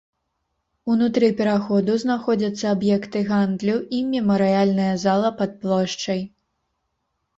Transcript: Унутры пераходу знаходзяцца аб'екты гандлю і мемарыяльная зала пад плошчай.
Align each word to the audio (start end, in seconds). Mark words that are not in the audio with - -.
Унутры 0.93 1.27
пераходу 1.41 1.97
знаходзяцца 2.03 2.65
аб'екты 2.77 3.19
гандлю 3.29 3.77
і 3.99 4.03
мемарыяльная 4.17 4.91
зала 5.07 5.29
пад 5.43 5.51
плошчай. 5.67 6.21